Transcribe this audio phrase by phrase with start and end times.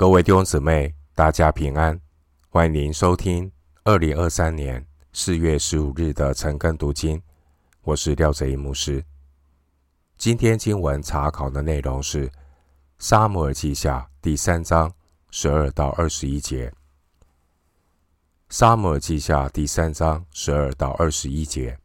[0.00, 2.00] 各位弟兄姊妹，大家平安，
[2.48, 3.52] 欢迎您收听
[3.84, 7.20] 二零二三年四月十五日的晨更读经。
[7.82, 9.04] 我是廖哲一牧师。
[10.16, 12.26] 今天经文查考的内容是
[12.98, 14.90] 《撒母耳记下》第三章
[15.30, 16.70] 十二到二十一节。
[18.48, 21.78] 《撒母耳记下》第三章十二到二十一节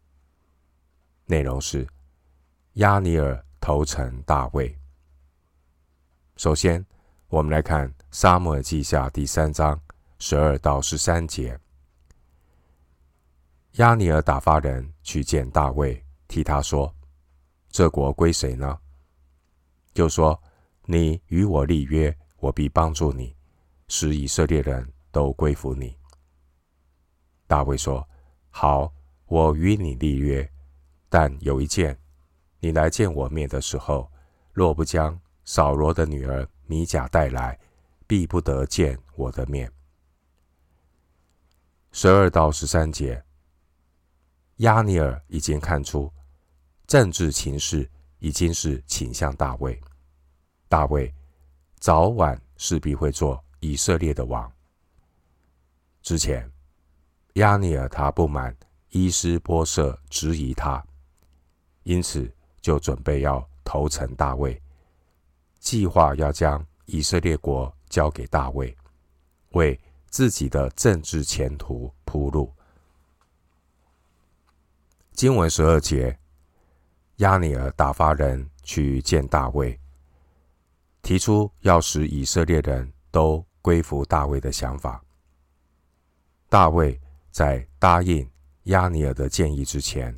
[1.25, 1.85] 内容是
[2.75, 4.73] 亚尼尔投诚大卫。
[6.37, 6.85] 首先，
[7.27, 9.77] 我们来看《撒母耳记下》第三章
[10.19, 11.59] 十二到十三节。
[13.73, 16.95] 押尼尔打发人去见大卫，替他说
[17.69, 18.79] ：“这国归谁呢？”
[19.93, 20.41] 就说
[20.87, 23.35] ：“你与我立约，我必帮助你，
[23.89, 25.93] 使以色列人都归服你。”
[27.47, 28.07] 大卫说
[28.49, 28.93] ：“好，
[29.25, 30.49] 我与你立约，
[31.09, 31.99] 但有一件，
[32.61, 34.09] 你来见我面的时候，
[34.53, 37.59] 若不将扫罗的女儿。”米甲带来，
[38.07, 39.71] 必不得见我的面。
[41.91, 43.23] 十二到十三节，
[44.57, 46.11] 亚尼尔已经看出
[46.85, 49.79] 政治情势已经是倾向大卫，
[50.67, 51.13] 大卫
[51.79, 54.51] 早晚势必会做以色列的王。
[56.01, 56.51] 之前，
[57.35, 58.55] 亚尼尔他不满
[58.89, 60.85] 伊斯波设质疑他，
[61.83, 64.61] 因此就准备要投诚大卫。
[65.59, 68.75] 计划要将以色列国交给大卫，
[69.51, 72.53] 为自己的政治前途铺路。
[75.13, 76.19] 经文十二节，
[77.19, 79.79] 亚尼尔打发人去见大卫，
[81.01, 85.01] 提出要使以色列人都归服大卫的想法。
[86.49, 86.99] 大卫
[87.31, 88.29] 在答应
[88.63, 90.13] 亚尼尔的建议之前，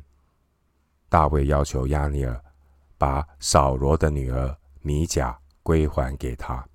[1.08, 2.44] 大卫要求亚尼尔
[2.96, 4.58] 把扫罗的女儿。
[4.80, 6.67] 米甲归还给他。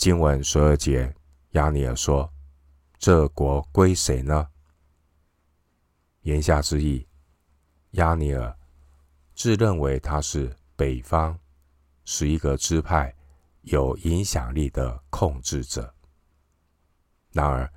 [0.00, 1.14] 经文十二节，
[1.50, 2.32] 押尼尔说
[2.98, 4.48] ：“这国归谁呢？”
[6.24, 7.06] 言下之意，
[7.90, 8.58] 押尼尔
[9.34, 11.38] 自认为他是北方
[12.06, 13.14] 十一个支派
[13.60, 15.94] 有影响力的控制者。
[17.32, 17.70] 然而，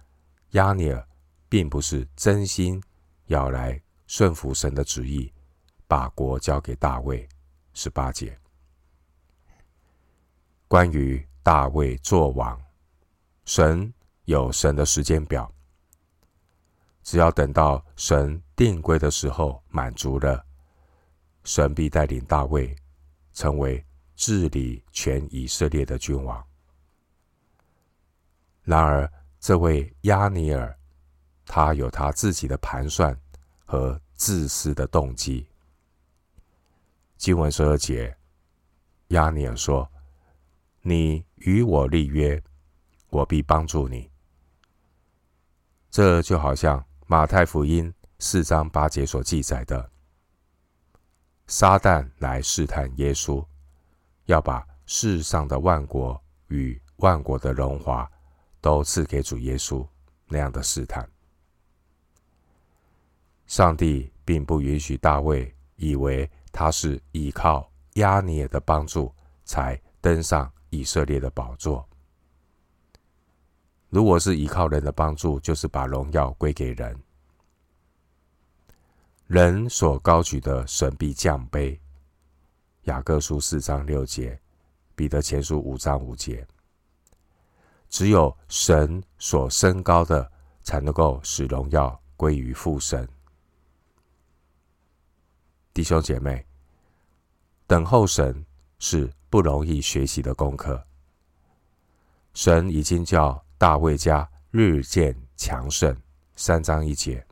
[0.52, 1.06] 押尼尔
[1.50, 2.82] 并不是真心
[3.26, 5.30] 要来顺服神的旨意，
[5.90, 7.28] 把国交给大卫。
[7.74, 8.40] 十八节，
[10.70, 12.60] 关于大卫作王，
[13.44, 13.94] 神
[14.24, 15.54] 有神的时间表。
[17.04, 20.42] 只要等到神定规的时候满足了，
[21.44, 22.74] 神必带领大卫
[23.34, 26.42] 成为治理全以色列的君王。
[28.64, 29.12] 然而，
[29.42, 30.74] 这位亚尼尔，
[31.46, 33.14] 他有他自己的盘算
[33.66, 35.46] 和自私的动机。
[37.18, 38.16] 经文十二节，
[39.10, 39.92] 亚尼尔说
[40.82, 42.42] ：“你与我立约，
[43.10, 44.12] 我必帮助你。”
[45.90, 49.90] 这就好像马太福音四章八节所记载的
[51.48, 53.46] ：“撒旦来试探耶稣，
[54.26, 58.12] 要把世上的万国与万国的荣华
[58.60, 59.88] 都赐给主耶稣。”
[60.28, 61.08] 那样的试探，
[63.46, 66.30] 上帝并不允许大卫以为。
[66.56, 69.12] 他是依靠押尼珥的帮助
[69.44, 71.88] 才登上以色列的宝座。
[73.90, 77.00] 如果是依靠人的帮助，就是把荣耀归给人。
[79.28, 81.80] 人所高举的，神必降卑。
[82.86, 84.40] 雅各书四章六节，
[84.96, 86.46] 彼得前书五章五节。
[87.88, 90.30] 只有神所升高的，
[90.64, 93.08] 才能够使荣耀归于父神。
[95.72, 96.44] 弟兄姐妹，
[97.68, 98.44] 等候神
[98.80, 100.86] 是不容易学习的功课。
[102.36, 105.98] 神已经叫大卫家日渐强盛，
[106.36, 107.26] 三章一节。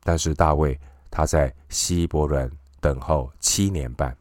[0.00, 0.80] 但是大卫
[1.10, 4.16] 他在希伯伦等候七年半，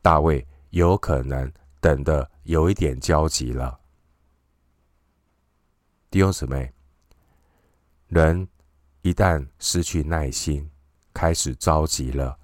[0.00, 3.80] 大卫有可能等得有一点焦急了。
[6.12, 6.72] 弟兄姊妹，
[8.06, 8.46] 人
[9.02, 10.70] 一旦失去耐心，
[11.12, 12.38] 开始着急了，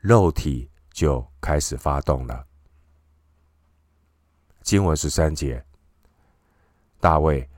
[0.00, 0.69] 肉体
[1.00, 2.46] 就开始发动了。
[4.60, 5.64] 经文十三节，
[7.00, 7.48] 大卫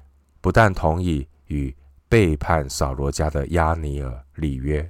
[0.41, 1.77] 不但同意与
[2.09, 4.89] 背叛扫罗家的押尼尔立约，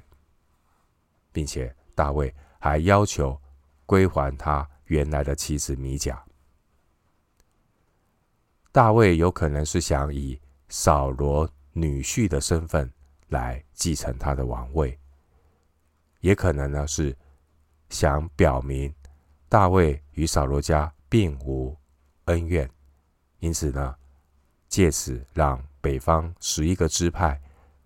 [1.33, 3.41] 并且大卫还要求
[3.87, 6.23] 归还他原来的妻子米甲。
[8.71, 10.39] 大卫有可能是想以
[10.69, 12.93] 扫罗女婿的身份
[13.29, 14.99] 来继承他的王位。
[16.21, 17.17] 也可能呢是
[17.93, 18.93] 想表明
[19.51, 21.77] 大卫与扫罗家并无
[22.25, 22.69] 恩怨，
[23.41, 23.95] 因此呢，
[24.67, 27.39] 借此让北方十一个支派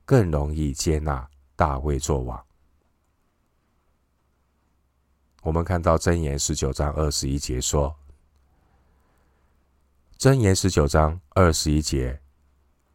[0.05, 2.47] 更容易接纳大卫作王。
[5.43, 7.93] 我们看到箴言十九章二十一节说
[10.19, 12.20] ：“箴言十九章二十一节，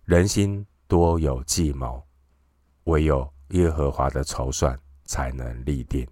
[0.06, 2.02] 人心多有计谋，
[2.86, 6.08] 唯有耶和华的筹算才能立定。”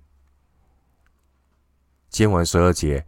[2.10, 3.06] 经文十二节，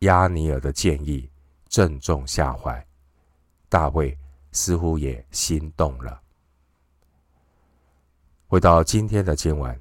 [0.00, 1.28] 亚尼尔的建议
[1.68, 2.86] 正中下怀，
[3.68, 4.16] 大卫
[4.52, 6.20] 似乎也心动了。
[8.46, 9.74] 回到今天的经文，《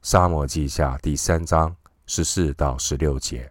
[0.00, 1.74] 撒母耳记下》第三章
[2.06, 3.50] 十四到十六节，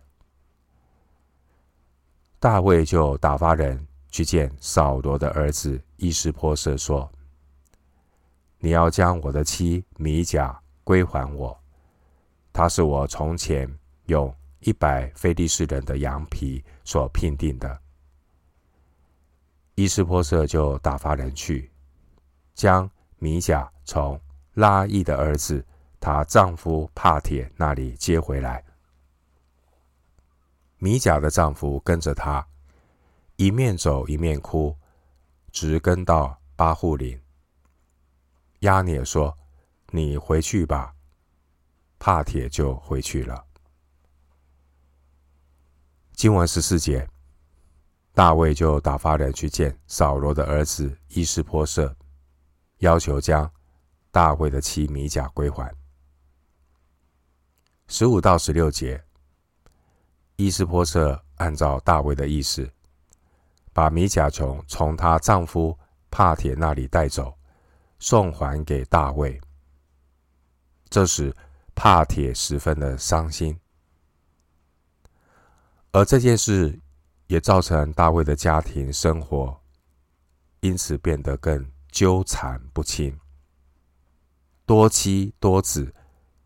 [2.39, 7.11] 大卫就打发人去见扫罗的儿子伊施波设，说
[8.59, 11.55] ：“你要将我的妻米甲归还我，
[12.53, 13.69] 她是我从前。”
[14.05, 17.81] 用一百非利士人的羊皮所聘定的，
[19.75, 21.71] 伊斯波设就打发人去，
[22.53, 24.19] 将米甲从
[24.53, 25.65] 拉亿的儿子
[25.99, 28.63] 她丈夫帕铁那里接回来。
[30.77, 32.45] 米甲的丈夫跟着他，
[33.35, 34.75] 一面走一面哭，
[35.51, 37.19] 直跟到巴户林。
[38.61, 39.37] 亚涅说
[39.91, 40.93] ：“你回去吧。”
[41.99, 43.45] 帕铁就回去了。
[46.21, 47.09] 经文十四节，
[48.13, 51.95] 大卫就打发人去见扫罗的儿子伊施波设，
[52.77, 53.51] 要求将
[54.11, 55.73] 大卫的妻米甲归还。
[57.87, 59.03] 十五到十六节，
[60.35, 62.71] 伊施波设按照大卫的意思，
[63.73, 65.75] 把米甲从从她丈夫
[66.11, 67.35] 帕铁那里带走，
[67.97, 69.41] 送还给大卫。
[70.87, 71.35] 这时，
[71.73, 73.59] 帕铁十分的伤心。
[75.93, 76.79] 而这件事
[77.27, 79.59] 也造成大卫的家庭生活
[80.61, 83.19] 因此变得更纠缠不清，
[84.65, 85.93] 多妻多子，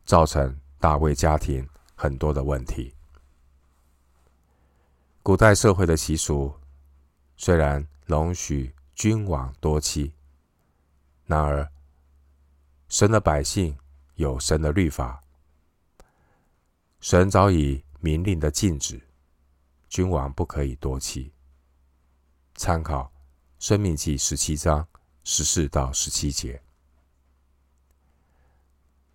[0.04, 2.92] 造成大卫家庭很多的问题。
[5.22, 6.52] 古代社会的习俗
[7.38, 10.12] 虽然容许君王多妻，
[11.26, 11.70] 然而
[12.88, 13.78] 神的百姓
[14.16, 15.22] 有神的律法，
[17.00, 19.00] 神早已明令的禁止。
[19.96, 21.32] 君王不可以多妻。
[22.56, 23.04] 参考
[23.66, 24.86] 《生命记》十七章
[25.24, 26.62] 十四到十七节。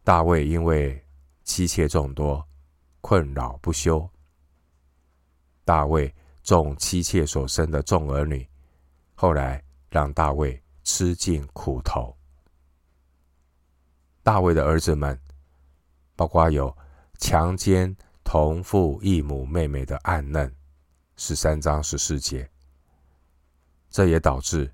[0.02, 1.04] 大卫因为
[1.44, 2.42] 妻妾众多，
[3.02, 4.08] 困扰不休。
[5.66, 8.48] 大卫众妻妾所生的众儿女，
[9.14, 12.16] 后来让大卫吃尽苦头。
[14.22, 15.20] 大卫的儿子们，
[16.16, 16.74] 包括有
[17.18, 17.94] 强奸
[18.24, 20.50] 同父异母妹妹的暗嫩。
[21.22, 22.49] 十三章十四节，
[23.90, 24.72] 这也导致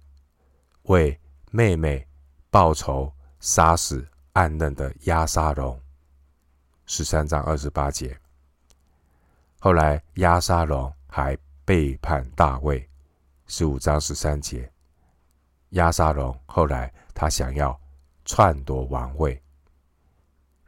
[0.82, 1.20] 为
[1.50, 2.06] 妹妹
[2.50, 5.78] 报仇杀死暗嫩的押沙龙。
[6.87, 8.16] 十三章二十八节，
[9.58, 12.88] 后来押沙龙还背叛大卫。
[13.49, 14.72] 十五章十三节，
[15.70, 17.76] 押沙龙后来他想要
[18.25, 19.42] 篡夺王位。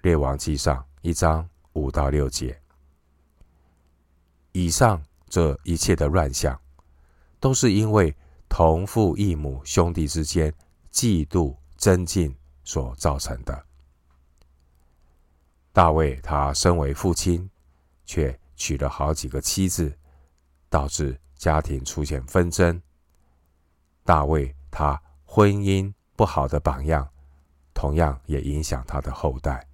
[0.02, 2.60] 列王记上一章五到六节，
[4.50, 5.00] 以上。
[5.28, 6.58] 这一切的乱象，
[7.38, 8.14] 都是因为
[8.48, 10.52] 同父异母兄弟之间
[10.90, 13.64] 嫉妒争竞所造成的。
[15.72, 17.48] 大卫他身为父亲，
[18.04, 19.96] 却娶了好几个妻子，
[20.68, 22.80] 导致家庭出现纷争。
[24.04, 27.08] 大卫他婚姻不好的榜样，
[27.74, 29.64] 同样也影响他的后代。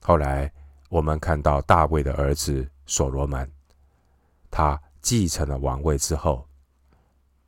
[0.00, 0.52] 后来
[0.90, 3.50] 我们看到大卫的儿子所罗门。
[4.56, 6.48] 他继承了王位之后，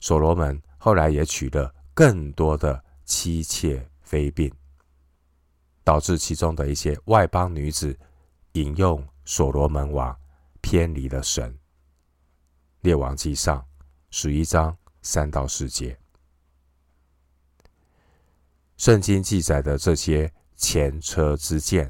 [0.00, 4.52] 所罗门后来也娶了更多的妻妾妃嫔，
[5.84, 7.96] 导致其中的一些外邦女子
[8.54, 10.18] 引用所罗门王
[10.60, 11.56] 偏离了神。
[12.80, 13.64] 列王记上
[14.10, 15.96] 十一章三到四节，
[18.76, 21.88] 圣经记载的这些前车之鉴，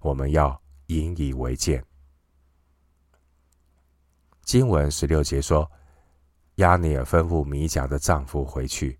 [0.00, 1.82] 我们要引以为鉴。
[4.42, 5.70] 经文十六节说，
[6.56, 8.98] 亚尼尔吩咐米甲的丈夫回去，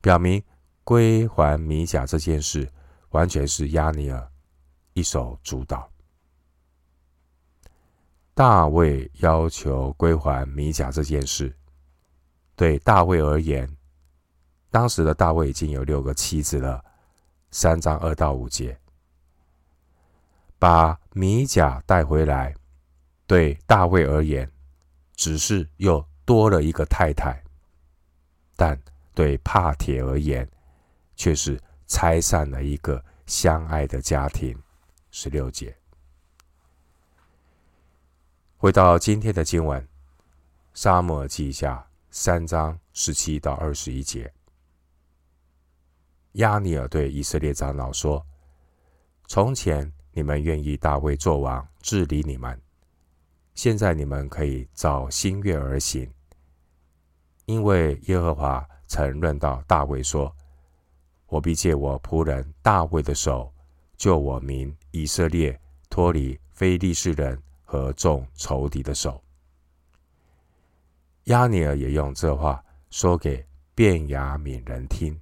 [0.00, 0.42] 表明
[0.84, 2.70] 归还米甲这件事
[3.10, 4.30] 完全是亚尼尔
[4.92, 5.90] 一手主导。
[8.34, 11.54] 大卫要求归还米甲这件事，
[12.56, 13.76] 对大卫而言，
[14.70, 16.84] 当时的大卫已经有六个妻子了。
[17.52, 18.78] 三章二到五节，
[20.58, 22.54] 把米甲带回来，
[23.30, 24.50] 对大卫而言，
[25.14, 27.40] 只是又多了一个太太；
[28.56, 28.76] 但
[29.14, 30.50] 对帕铁而言，
[31.14, 31.56] 却是
[31.86, 34.60] 拆散了一个相爱的家庭。
[35.12, 35.72] 十六节。
[38.56, 39.80] 回到今天的经文，
[40.74, 41.76] 《撒母耳记下》
[42.10, 44.32] 三章十七到二十一节，
[46.32, 48.26] 亚尼尔对以色列长老说
[49.28, 52.60] ：“从前你们愿意大卫做王治理你们，
[53.62, 56.10] 现在你们可以照心愿而行，
[57.44, 60.34] 因为耶和华曾论到大卫说：
[61.26, 63.52] 我必借我仆人大卫的手，
[63.98, 69.22] 救我民以色列脱离非利士人。”和众仇敌的手，
[71.24, 75.20] 亚尼尔也用这话说给便雅悯人听，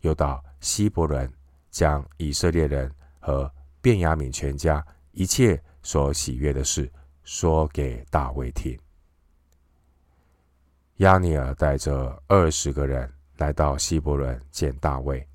[0.00, 1.32] 又到希伯伦，
[1.70, 3.48] 将以色列人和
[3.80, 6.92] 便雅悯全家一切所喜悦的事
[7.24, 8.78] 说给大卫听。
[10.98, 15.26] 押尼尔带着二十个人来到希伯伦见大卫，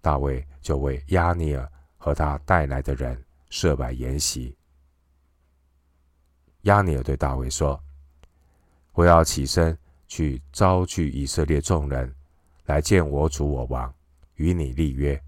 [0.00, 4.56] 大卫就为押尼尔和他带来的人设摆筵席。
[6.62, 7.78] 押尼尔对大卫说
[8.94, 12.14] ：“我要起身去招聚以色列众人
[12.64, 13.92] 来见我主我王，
[14.36, 15.20] 与你立约，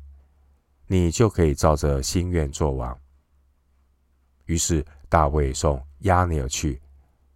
[0.87, 2.99] 你就可以照着心愿做王。”
[4.47, 4.85] 于是
[5.15, 6.83] 大卫送亚尼尔去，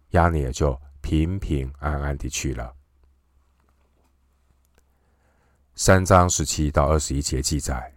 [0.09, 2.75] 亚尼尔就平平安安地去了。
[5.75, 7.89] 三章十七到二十一节记载，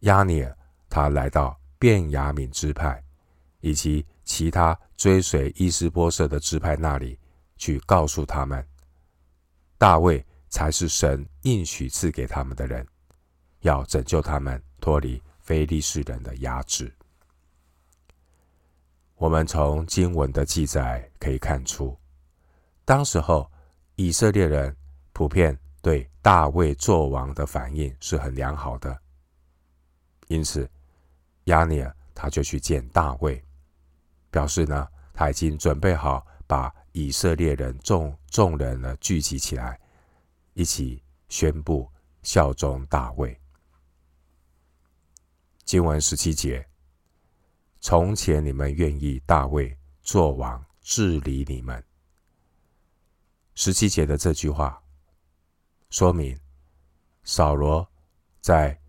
[0.00, 0.56] 亚尼尔
[0.88, 3.04] 他来到便雅悯支派，
[3.60, 4.02] 以及。
[4.24, 7.18] 其他追随伊斯波设的支派那里
[7.58, 8.66] 去，告诉他们，
[9.76, 12.88] 大卫才是神应许赐给他们的人，
[13.60, 16.90] 要拯救他们脱离非利士人的压制。
[19.16, 21.96] 我们从经文的记载可以看出，
[22.84, 23.50] 当时候
[23.94, 24.76] 以色列人
[25.12, 29.00] 普遍对大卫作王的反应是很良好的，
[30.28, 30.68] 因此
[31.44, 33.42] 押尼尔他就去见大卫。
[34.30, 39.78] 表示呢，他已经准备好把以色列人众众人呢聚集起来，
[40.54, 41.88] 一起宣布
[42.24, 43.38] 效忠大卫。
[45.64, 46.66] 经文十七节：
[47.86, 51.84] 从前你们愿意大卫做王治理你们。
[53.54, 54.82] 十七节的这句话
[55.90, 56.34] 说明，
[57.24, 57.86] 扫罗
[58.40, 58.80] 在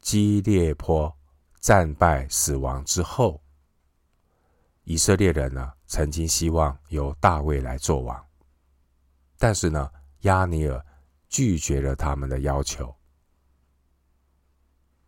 [0.00, 1.16] 基列坡
[1.60, 3.40] 战败死亡之后。
[4.82, 8.26] 以色列人呢，曾经希望由大卫来做王，
[9.38, 9.88] 但是呢，
[10.22, 10.84] 亚尼尔
[11.28, 12.92] 拒绝了他们的要求。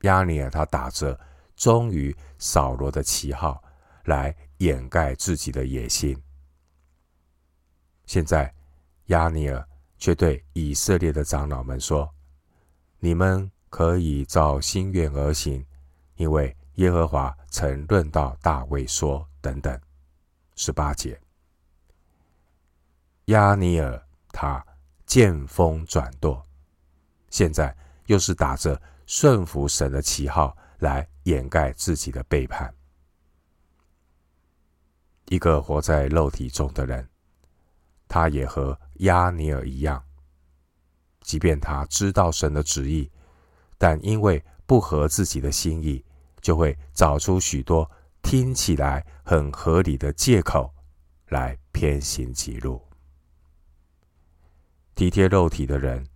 [0.02, 1.18] 亚尼尔他打着
[1.62, 3.62] 忠于扫罗的旗号
[4.06, 6.20] 来掩盖自己的野心。
[8.04, 8.52] 现在，
[9.06, 9.64] 亚尼尔
[9.96, 12.12] 却对以色列的长老们说
[12.98, 15.64] ：“你们可以照心愿而行，
[16.16, 19.80] 因为耶和华曾论到大卫说。”等等，
[20.56, 21.20] 十八节，
[23.26, 24.64] 亚尼尔他
[25.06, 26.44] 见风转舵，
[27.30, 27.72] 现在
[28.06, 32.74] 又是打着顺服神的旗号来掩盖自己的背叛。
[35.28, 37.08] 一个活在肉体中的人，
[38.08, 40.04] 他也和亚尼尔一样，
[41.22, 43.10] 即便他知道神的旨意，
[43.78, 46.04] 但因为不合自己的心意，
[46.40, 47.90] 就会找出许多。
[48.22, 50.72] 听起来很合理的借口
[51.26, 52.80] 来偏行己路。
[54.94, 56.06] 体贴肉体的人，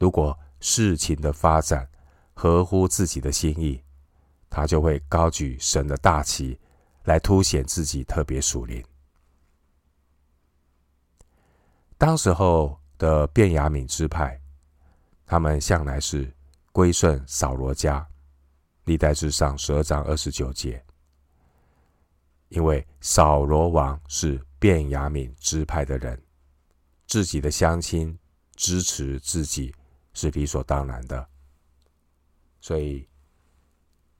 [0.00, 1.88] 如果事情的发展
[2.32, 3.82] 合乎自己的心意，
[4.48, 6.58] 他就会高举神的大旗
[7.04, 8.84] 来凸显自己特别属灵。
[11.96, 14.40] 当时候的便雅悯支派，
[15.24, 16.32] 他们向来是
[16.72, 18.06] 归顺扫罗家。
[18.84, 20.84] 历代志上十二章二十九节。
[22.48, 26.20] 因为扫罗王是便雅悯支派的人，
[27.06, 28.18] 自己的乡亲
[28.56, 29.74] 支持自己
[30.12, 31.26] 是理所当然的。
[32.62, 33.06] 所以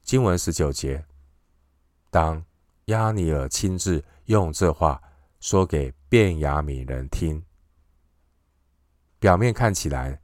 [0.03, 1.07] 经文十九节，
[2.11, 2.45] 当
[2.87, 5.01] 押尼尔亲自用这话
[5.39, 7.41] 说给便雅悯人听，
[9.21, 10.21] 表面看起来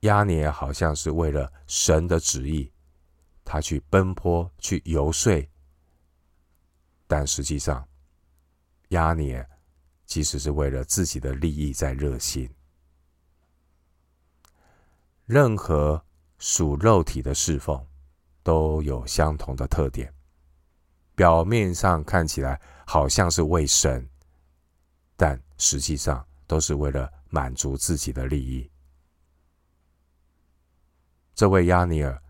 [0.00, 2.72] 押尼尔好像是为了神的旨意，
[3.44, 5.44] 他去奔波去游说。
[7.08, 7.88] 但实际上，
[8.90, 9.50] 押尼尔
[10.06, 12.48] 其实是为了自己的利益在热心。
[15.26, 16.02] 任何
[16.38, 17.84] 属肉体的侍奉，
[18.42, 20.12] 都有相同的特点，
[21.14, 24.08] 表面上看起来好像是为神，
[25.16, 28.70] 但实际上都是为了满足自己的利益。
[31.34, 32.22] 这位亚尼尔，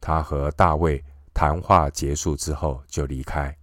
[0.00, 1.02] 他和大卫
[1.34, 3.56] 谈话结束之后就离开，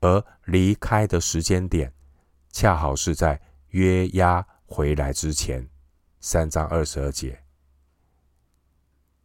[0.00, 1.92] 而离开的时间点，
[2.50, 5.66] 恰好是在约押回来之前。
[6.20, 7.40] 三章二十二节，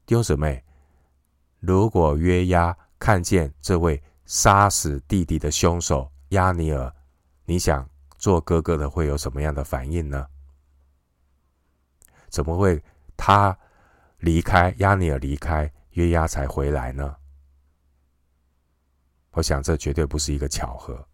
[0.06, 0.64] 弟兄姊妹，
[1.60, 6.94] 如果约押看见这位杀死弟弟的凶手亚尼尔，
[7.46, 10.28] 你想做哥哥的会有什么样的反应呢？
[12.30, 12.82] 怎么会
[13.16, 13.58] 他
[14.18, 17.16] 离开，亚尼尔离开，约押才回来呢？
[19.32, 21.08] 我想这绝对不是一个巧合，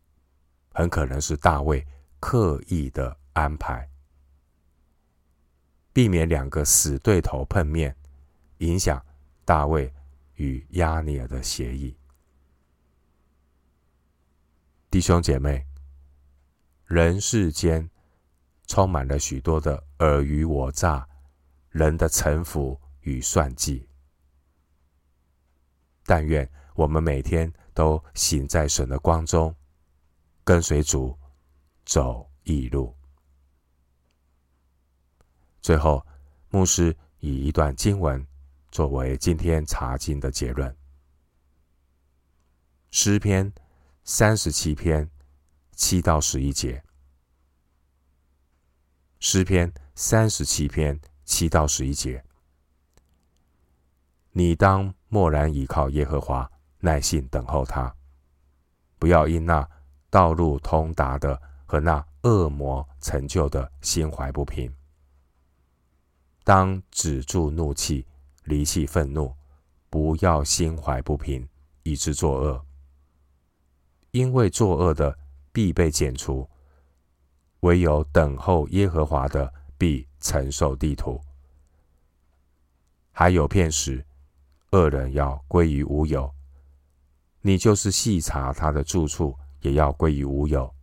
[0.73, 1.85] 很可能是大卫
[2.19, 3.87] 刻意的安排。
[5.93, 7.95] 避免两个死对头碰面，
[8.59, 9.03] 影响
[9.45, 9.93] 大卫
[10.35, 11.95] 与亚尼尔的协议。
[14.89, 15.65] 弟兄姐妹，
[16.85, 17.89] 人世间
[18.65, 21.07] 充满了许多的尔虞我诈，
[21.69, 23.87] 人的城府与算计。
[26.05, 29.53] 但愿我们每天都行在神的光中，
[30.43, 31.17] 跟随主
[31.85, 32.95] 走义路。
[35.61, 36.05] 最后，
[36.49, 38.25] 牧师以一段经文
[38.77, 40.77] 作为今天查经的结论：
[42.91, 43.51] 诗篇
[44.03, 45.09] 三十七篇
[45.71, 46.83] 七到十一节。
[49.19, 52.23] 诗篇三十七篇七到十一节，
[54.31, 56.47] 你当默然倚靠耶和华，
[56.81, 57.95] 耐心等候他，
[58.99, 59.67] 不要因那
[60.11, 64.71] 道路通达的和那恶魔成就的心怀不平。
[66.43, 68.05] 当止住怒气，
[68.47, 69.33] 离弃愤怒，
[69.89, 71.47] 不要心怀不平，
[71.83, 72.65] 以致作恶。
[74.11, 75.17] 因为作恶的
[75.51, 76.49] 必被剪除，
[77.59, 81.21] 唯有等候耶和华的必承受地土。
[83.11, 84.03] 还有片时，
[84.71, 86.33] 恶人要归于无有，
[87.41, 90.73] 你就是细查他的住处，也要归于无有。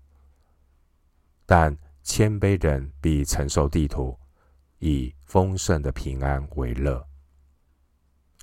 [1.47, 4.17] 但谦卑人必承受地土。
[4.81, 7.03] 以丰盛的平安为乐。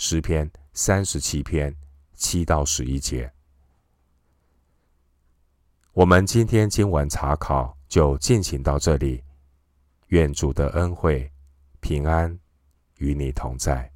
[0.04, 1.72] 诗篇三十七篇
[2.16, 3.32] 七到十一节。
[5.94, 9.24] 我们今天经文查考就进行到这里。
[10.08, 11.32] 愿主的恩惠
[11.82, 12.36] 平安
[12.98, 13.91] 与你同在。